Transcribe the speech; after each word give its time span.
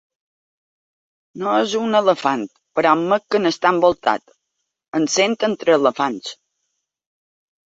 No 1.41 1.51
és 1.65 1.75
un 1.79 1.99
elefant, 1.99 2.45
però 2.79 2.93
admet 2.93 3.27
que 3.35 3.41
n’està 3.43 3.73
envoltat: 3.75 4.35
Em 5.01 5.07
sent 5.19 5.37
entre 5.51 5.77
elefants. 5.83 6.35